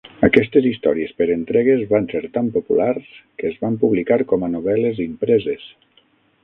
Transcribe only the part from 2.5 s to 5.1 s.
populars que es van publicar com a novel·les